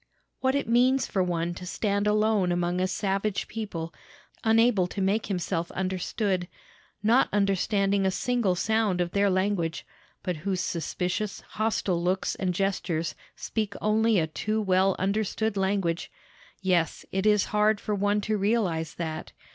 "What 0.39 0.55
it 0.55 0.67
means 0.67 1.05
for 1.05 1.21
one 1.21 1.53
to 1.53 1.63
stand 1.63 2.07
alone 2.07 2.51
among 2.51 2.81
a 2.81 2.87
savage 2.87 3.47
people, 3.47 3.93
unable 4.43 4.87
to 4.87 4.99
make 4.99 5.27
himself 5.27 5.69
understood, 5.73 6.47
not 7.03 7.29
understanding 7.31 8.03
a 8.03 8.09
single 8.09 8.55
sound 8.55 8.99
of 8.99 9.11
their 9.11 9.29
language, 9.29 9.85
but 10.23 10.37
whose 10.37 10.59
suspicious, 10.59 11.41
hostile 11.49 12.01
looks 12.01 12.33
and 12.33 12.51
gestures 12.51 13.13
speak 13.35 13.75
only 13.79 14.17
a 14.17 14.25
too 14.25 14.59
well 14.59 14.95
understood 14.97 15.55
language, 15.55 16.09
yes, 16.63 17.05
it 17.11 17.27
is 17.27 17.45
hard 17.53 17.79
for 17.79 17.93
one 17.93 18.21
to 18.21 18.37
realize 18.39 18.95
that. 18.95 19.33